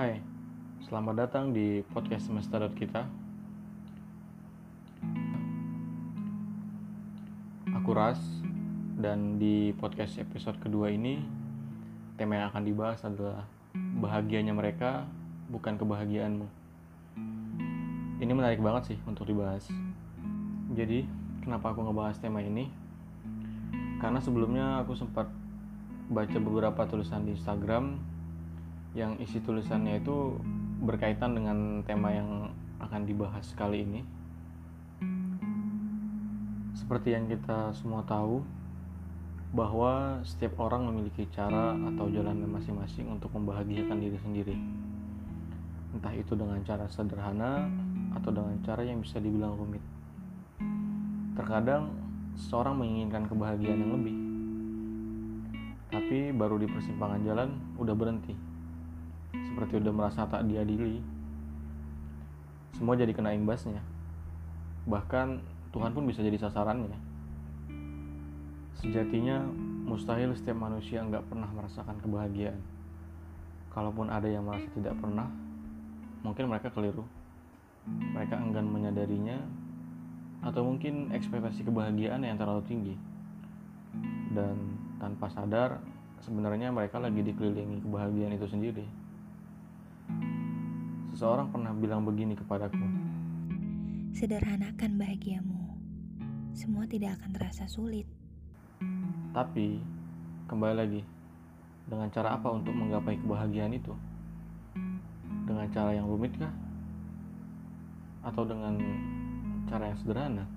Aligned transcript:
Hai, 0.00 0.16
selamat 0.88 1.12
datang 1.12 1.52
di 1.52 1.84
podcast 1.92 2.32
semesta 2.32 2.56
kita. 2.72 3.04
Aku 7.76 7.92
Ras, 7.92 8.16
dan 8.96 9.36
di 9.36 9.76
podcast 9.76 10.16
episode 10.16 10.56
kedua 10.56 10.88
ini, 10.88 11.20
tema 12.16 12.40
yang 12.40 12.48
akan 12.48 12.64
dibahas 12.64 13.04
adalah 13.04 13.44
bahagianya 13.76 14.56
mereka, 14.56 15.04
bukan 15.52 15.76
kebahagiaanmu. 15.76 16.48
Ini 18.24 18.32
menarik 18.32 18.64
banget 18.64 18.96
sih 18.96 18.98
untuk 19.04 19.28
dibahas. 19.28 19.68
Jadi, 20.72 21.04
kenapa 21.44 21.76
aku 21.76 21.84
ngebahas 21.84 22.16
tema 22.16 22.40
ini? 22.40 22.72
Karena 24.00 24.16
sebelumnya 24.24 24.80
aku 24.80 24.96
sempat 24.96 25.28
baca 26.08 26.38
beberapa 26.40 26.88
tulisan 26.88 27.28
di 27.28 27.36
Instagram 27.36 28.09
yang 28.90 29.14
isi 29.22 29.38
tulisannya 29.38 30.02
itu 30.02 30.34
berkaitan 30.82 31.38
dengan 31.38 31.86
tema 31.86 32.10
yang 32.10 32.50
akan 32.82 33.06
dibahas 33.06 33.46
kali 33.54 33.86
ini. 33.86 34.02
Seperti 36.74 37.14
yang 37.14 37.30
kita 37.30 37.70
semua 37.70 38.02
tahu, 38.02 38.42
bahwa 39.54 40.18
setiap 40.26 40.58
orang 40.58 40.90
memiliki 40.90 41.26
cara 41.30 41.74
atau 41.74 42.06
jalan 42.10 42.46
masing-masing 42.50 43.06
untuk 43.10 43.30
membahagiakan 43.34 43.98
diri 43.98 44.18
sendiri. 44.18 44.56
Entah 45.94 46.14
itu 46.14 46.34
dengan 46.38 46.58
cara 46.62 46.86
sederhana 46.86 47.66
atau 48.14 48.30
dengan 48.30 48.58
cara 48.62 48.82
yang 48.82 49.02
bisa 49.02 49.22
dibilang 49.22 49.54
rumit. 49.54 49.82
Terkadang 51.34 51.94
seseorang 52.38 52.78
menginginkan 52.78 53.26
kebahagiaan 53.26 53.78
yang 53.78 53.92
lebih, 53.98 54.16
tapi 55.90 56.30
baru 56.30 56.58
di 56.58 56.66
persimpangan 56.70 57.20
jalan 57.26 57.48
udah 57.78 57.94
berhenti 57.94 58.49
seperti 59.34 59.78
udah 59.78 59.92
merasa 59.94 60.26
tak 60.26 60.46
diadili. 60.46 61.02
Semua 62.74 62.96
jadi 62.98 63.12
kena 63.14 63.34
imbasnya. 63.34 63.82
Bahkan 64.88 65.28
Tuhan 65.70 65.92
pun 65.94 66.04
bisa 66.06 66.24
jadi 66.24 66.38
sasarannya. 66.40 66.96
Sejatinya 68.80 69.44
mustahil 69.84 70.32
setiap 70.32 70.56
manusia 70.56 71.04
nggak 71.04 71.28
pernah 71.28 71.50
merasakan 71.52 71.98
kebahagiaan. 72.00 72.58
Kalaupun 73.70 74.10
ada 74.10 74.26
yang 74.26 74.48
merasa 74.48 74.66
tidak 74.74 74.98
pernah 74.98 75.28
mungkin 76.26 76.50
mereka 76.50 76.72
keliru. 76.72 77.06
Mereka 77.86 78.34
enggan 78.34 78.66
menyadarinya 78.66 79.38
atau 80.40 80.64
mungkin 80.64 81.12
ekspektasi 81.12 81.62
kebahagiaan 81.68 82.24
yang 82.24 82.40
terlalu 82.40 82.64
tinggi. 82.66 82.94
Dan 84.32 84.56
tanpa 84.96 85.28
sadar 85.28 85.84
sebenarnya 86.24 86.72
mereka 86.72 86.96
lagi 86.96 87.20
dikelilingi 87.20 87.84
kebahagiaan 87.84 88.32
itu 88.36 88.46
sendiri 88.48 89.09
Seseorang 91.20 91.52
pernah 91.52 91.76
bilang 91.76 92.00
begini 92.08 92.32
kepadaku. 92.32 92.80
Sederhanakan 94.16 94.96
bahagiamu. 94.96 95.76
Semua 96.56 96.88
tidak 96.88 97.20
akan 97.20 97.36
terasa 97.36 97.68
sulit. 97.68 98.08
Tapi, 99.36 99.84
kembali 100.48 100.80
lagi, 100.80 101.04
dengan 101.92 102.08
cara 102.08 102.40
apa 102.40 102.48
untuk 102.48 102.72
menggapai 102.72 103.20
kebahagiaan 103.20 103.76
itu? 103.76 103.92
Dengan 105.44 105.68
cara 105.68 105.92
yang 105.92 106.08
rumit 106.08 106.32
kah? 106.40 106.48
Atau 108.24 108.48
dengan 108.48 108.80
cara 109.68 109.92
yang 109.92 110.00
sederhana? 110.00 110.48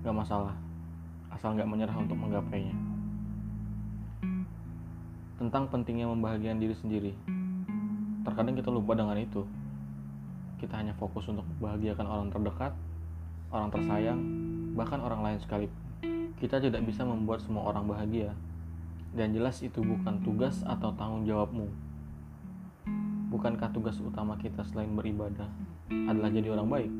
Gak 0.00 0.16
masalah, 0.16 0.56
asal 1.28 1.60
gak 1.60 1.68
menyerah 1.68 2.00
untuk 2.00 2.16
menggapainya. 2.16 2.72
Tentang 5.36 5.68
pentingnya 5.68 6.08
membahagiakan 6.08 6.56
diri 6.56 6.72
sendiri, 6.80 7.12
terkadang 8.26 8.56
kita 8.56 8.68
lupa 8.72 8.96
dengan 8.96 9.16
itu. 9.16 9.44
Kita 10.60 10.76
hanya 10.76 10.92
fokus 10.96 11.24
untuk 11.28 11.44
membahagiakan 11.56 12.06
orang 12.06 12.28
terdekat 12.28 12.72
orang 13.50 13.68
tersayang 13.74 14.20
bahkan 14.78 15.02
orang 15.02 15.26
lain 15.26 15.38
sekalipun 15.42 15.90
kita 16.40 16.56
tidak 16.56 16.80
bisa 16.88 17.04
membuat 17.04 17.44
semua 17.44 17.68
orang 17.68 17.84
bahagia. 17.84 18.32
Dan 19.12 19.36
jelas 19.36 19.60
itu 19.60 19.84
bukan 19.84 20.24
tugas 20.24 20.64
atau 20.64 20.96
tanggung 20.96 21.28
jawabmu. 21.28 21.68
Bukankah 23.28 23.68
tugas 23.76 24.00
utama 24.00 24.40
kita 24.40 24.64
selain 24.64 24.96
beribadah 24.96 25.46
adalah 26.08 26.32
jadi 26.32 26.48
orang 26.56 26.68
baik 26.72 26.92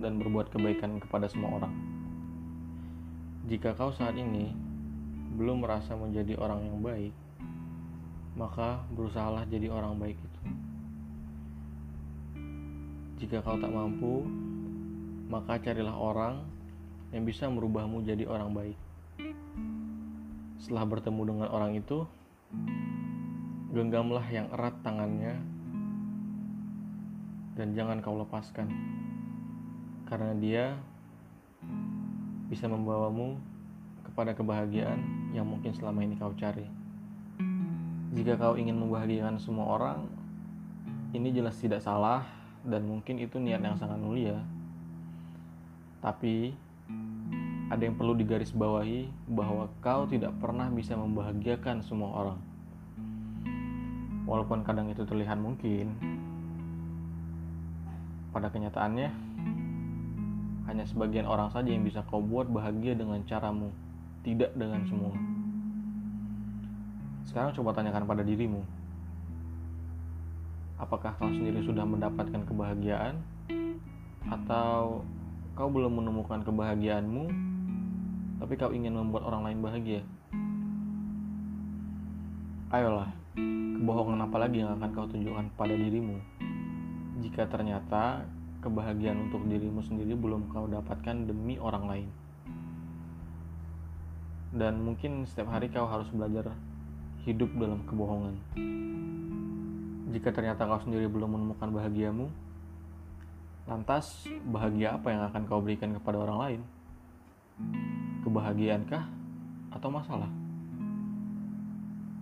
dan 0.00 0.16
berbuat 0.16 0.48
kebaikan 0.48 0.96
kepada 0.96 1.28
semua 1.28 1.60
orang? 1.60 1.74
Jika 3.52 3.76
kau 3.76 3.92
saat 3.92 4.16
ini 4.16 4.48
belum 5.36 5.60
merasa 5.60 5.92
menjadi 5.92 6.40
orang 6.40 6.64
yang 6.64 6.80
baik 6.80 7.12
maka 8.40 8.80
berusahalah 8.96 9.44
jadi 9.44 9.68
orang 9.68 10.00
baik 10.00 10.16
itu 10.16 10.40
jika 13.20 13.44
kau 13.44 13.60
tak 13.60 13.68
mampu, 13.68 14.24
maka 15.28 15.60
carilah 15.60 15.92
orang 15.92 16.40
yang 17.12 17.28
bisa 17.28 17.52
merubahmu 17.52 18.00
jadi 18.00 18.24
orang 18.24 18.56
baik. 18.56 18.78
Setelah 20.56 20.88
bertemu 20.88 21.22
dengan 21.28 21.48
orang 21.52 21.76
itu, 21.76 22.08
genggamlah 23.76 24.24
yang 24.32 24.48
erat 24.56 24.72
tangannya 24.80 25.36
dan 27.60 27.76
jangan 27.76 28.00
kau 28.00 28.16
lepaskan. 28.16 28.72
Karena 30.08 30.32
dia 30.40 30.64
bisa 32.48 32.72
membawamu 32.72 33.36
kepada 34.08 34.32
kebahagiaan 34.32 35.30
yang 35.36 35.44
mungkin 35.44 35.76
selama 35.76 36.08
ini 36.08 36.16
kau 36.16 36.32
cari. 36.40 36.79
Jika 38.10 38.34
kau 38.34 38.58
ingin 38.58 38.74
membahagiakan 38.74 39.38
semua 39.38 39.78
orang, 39.78 40.10
ini 41.14 41.30
jelas 41.30 41.54
tidak 41.62 41.78
salah 41.78 42.26
dan 42.66 42.82
mungkin 42.82 43.22
itu 43.22 43.38
niat 43.38 43.62
yang 43.62 43.78
sangat 43.78 44.02
mulia. 44.02 44.42
Tapi 46.02 46.50
ada 47.70 47.82
yang 47.86 47.94
perlu 47.94 48.18
digarisbawahi 48.18 49.30
bahwa 49.30 49.70
kau 49.78 50.10
tidak 50.10 50.34
pernah 50.42 50.66
bisa 50.74 50.98
membahagiakan 50.98 51.86
semua 51.86 52.10
orang. 52.18 52.40
Walaupun 54.26 54.66
kadang 54.66 54.90
itu 54.90 55.06
terlihat 55.06 55.38
mungkin, 55.38 55.94
pada 58.34 58.50
kenyataannya 58.50 59.10
hanya 60.66 60.84
sebagian 60.86 61.30
orang 61.30 61.50
saja 61.54 61.70
yang 61.70 61.86
bisa 61.86 62.02
kau 62.10 62.18
buat 62.18 62.50
bahagia 62.50 62.98
dengan 62.98 63.22
caramu, 63.22 63.70
tidak 64.26 64.50
dengan 64.58 64.82
semua. 64.90 65.14
Sekarang 67.28 67.52
coba 67.56 67.76
tanyakan 67.76 68.04
pada 68.08 68.22
dirimu, 68.24 68.64
apakah 70.80 71.12
kau 71.20 71.28
sendiri 71.28 71.60
sudah 71.60 71.84
mendapatkan 71.84 72.42
kebahagiaan? 72.48 73.20
Atau 74.28 75.04
kau 75.56 75.68
belum 75.68 76.00
menemukan 76.00 76.40
kebahagiaanmu 76.44 77.24
tapi 78.40 78.56
kau 78.56 78.72
ingin 78.72 78.96
membuat 78.96 79.28
orang 79.28 79.52
lain 79.52 79.60
bahagia? 79.60 80.00
Ayolah 82.72 83.12
kebohongan 83.36 84.24
apa 84.24 84.36
lagi 84.40 84.64
yang 84.64 84.72
akan 84.80 84.90
kau 84.96 85.04
tunjukkan 85.04 85.52
pada 85.60 85.76
dirimu? 85.76 86.16
Jika 87.20 87.44
ternyata 87.52 88.24
kebahagiaan 88.64 89.28
untuk 89.28 89.44
dirimu 89.44 89.84
sendiri 89.84 90.16
belum 90.16 90.48
kau 90.52 90.64
dapatkan 90.68 91.28
demi 91.28 91.60
orang 91.60 91.84
lain. 91.84 92.08
Dan 94.56 94.80
mungkin 94.80 95.28
setiap 95.28 95.52
hari 95.52 95.68
kau 95.68 95.84
harus 95.84 96.08
belajar 96.12 96.52
hidup 97.26 97.50
dalam 97.56 97.80
kebohongan 97.84 98.36
jika 100.10 100.34
ternyata 100.34 100.66
kau 100.66 100.82
sendiri 100.82 101.06
belum 101.06 101.38
menemukan 101.38 101.70
bahagiamu, 101.70 102.26
lantas 103.70 104.26
bahagia 104.50 104.98
apa 104.98 105.14
yang 105.14 105.22
akan 105.30 105.42
kau 105.46 105.62
berikan 105.62 105.94
kepada 105.94 106.18
orang 106.18 106.38
lain? 106.42 106.60
Kebahagiaankah 108.26 109.04
atau 109.70 109.88
masalah? 109.88 110.30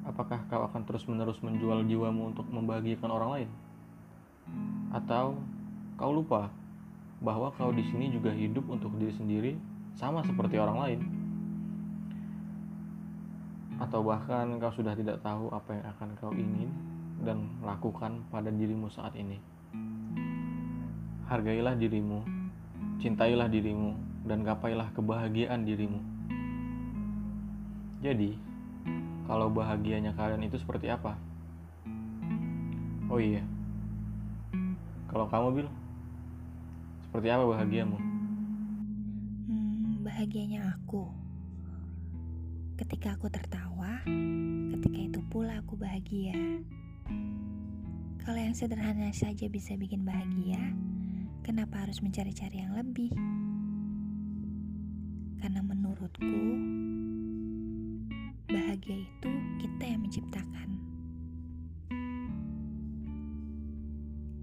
Apakah 0.04 0.44
kau 0.52 0.68
akan 0.68 0.84
terus-menerus 0.84 1.40
menjual 1.40 1.84
jiwamu 1.88 2.36
untuk 2.36 2.44
membahagiakan 2.52 3.10
orang 3.10 3.30
lain? 3.32 3.48
Atau 4.92 5.40
kau 5.96 6.12
lupa 6.12 6.52
bahwa 7.24 7.48
kau 7.56 7.72
di 7.72 7.88
sini 7.88 8.12
juga 8.12 8.30
hidup 8.36 8.68
untuk 8.68 8.92
diri 9.00 9.16
sendiri 9.16 9.52
sama 9.96 10.20
seperti 10.28 10.60
orang 10.60 10.76
lain? 10.76 11.17
Atau 13.78 14.02
bahkan 14.02 14.58
kau 14.58 14.74
sudah 14.74 14.94
tidak 14.98 15.22
tahu 15.22 15.50
apa 15.54 15.70
yang 15.78 15.86
akan 15.96 16.08
kau 16.18 16.32
ingin 16.34 16.70
dan 17.22 17.46
lakukan 17.62 18.22
pada 18.30 18.50
dirimu 18.50 18.90
saat 18.90 19.14
ini. 19.14 19.38
Hargailah 21.30 21.78
dirimu, 21.78 22.22
cintailah 22.98 23.46
dirimu, 23.46 23.94
dan 24.26 24.42
gapailah 24.42 24.90
kebahagiaan 24.94 25.62
dirimu. 25.62 26.00
Jadi, 28.02 28.38
kalau 29.26 29.50
bahagianya 29.52 30.14
kalian 30.14 30.46
itu 30.46 30.56
seperti 30.56 30.88
apa? 30.88 31.18
Oh 33.08 33.16
iya, 33.16 33.40
kalau 35.08 35.24
kamu 35.24 35.48
bil, 35.56 35.68
seperti 37.08 37.32
apa 37.32 37.48
bahagiamu? 37.48 37.96
Hmm, 39.48 40.04
bahagianya 40.04 40.76
aku. 40.76 41.08
Ketika 42.78 43.18
aku 43.18 43.26
tertawa, 43.26 43.98
ketika 44.70 44.98
itu 45.02 45.18
pula 45.26 45.58
aku 45.58 45.74
bahagia. 45.74 46.62
Kalau 48.22 48.38
yang 48.38 48.54
sederhana 48.54 49.10
saja 49.10 49.50
bisa 49.50 49.74
bikin 49.74 50.06
bahagia, 50.06 50.62
kenapa 51.42 51.82
harus 51.82 51.98
mencari-cari 51.98 52.62
yang 52.62 52.78
lebih? 52.78 53.10
Karena 55.42 55.58
menurutku, 55.58 56.38
bahagia 58.46 59.10
itu 59.10 59.32
kita 59.58 59.82
yang 59.82 60.00
menciptakan. 60.06 60.68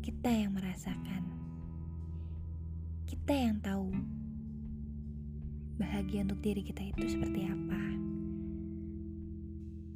Kita 0.03 0.27
yang 0.27 0.51
merasakan. 0.51 1.23
Kita 3.07 3.31
yang 3.31 3.63
tahu 3.63 3.95
bahagia 5.79 6.27
untuk 6.27 6.43
diri 6.43 6.67
kita 6.67 6.83
itu 6.83 7.15
seperti 7.15 7.47
apa. 7.47 7.95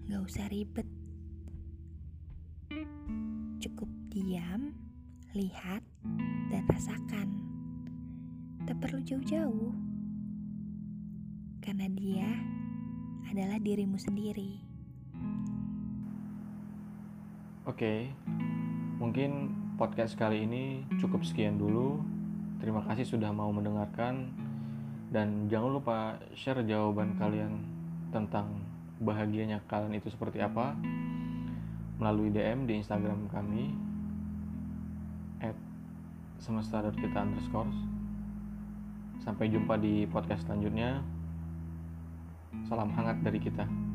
Gak 0.09 0.25
usah 0.25 0.49
ribet. 0.49 0.89
Cukup 3.61 3.85
diam, 4.09 4.73
lihat, 5.37 5.85
dan 6.49 6.65
rasakan. 6.65 7.29
Tak 8.65 8.73
perlu 8.81 9.05
jauh-jauh. 9.05 9.69
Karena 11.61 11.85
dia 11.93 12.25
adalah 13.29 13.61
dirimu 13.61 14.01
sendiri. 14.01 14.65
Oke, 17.69 18.09
mungkin 18.97 19.53
podcast 19.77 20.17
kali 20.17 20.41
ini 20.41 20.89
cukup 20.97 21.21
sekian 21.21 21.61
dulu. 21.61 22.01
Terima 22.57 22.81
kasih 22.81 23.05
sudah 23.05 23.29
mau 23.29 23.53
mendengarkan, 23.53 24.33
dan 25.13 25.45
jangan 25.53 25.69
lupa 25.77 26.17
share 26.33 26.65
jawaban 26.65 27.13
kalian 27.21 27.61
tentang 28.09 28.57
bahagianya 28.99 29.63
kalian 29.71 29.95
itu 29.95 30.11
seperti 30.11 30.43
apa 30.43 30.75
melalui 31.99 32.31
DM 32.31 32.67
di 32.67 32.79
Instagram 32.79 33.27
kami 33.31 33.75
at 35.43 35.55
semesta.kita 36.39 37.19
underscore. 37.19 37.71
Sampai 39.19 39.51
jumpa 39.51 39.75
di 39.75 40.07
podcast 40.07 40.47
selanjutnya. 40.47 41.03
Salam 42.67 42.91
hangat 42.95 43.19
dari 43.23 43.39
kita. 43.39 43.88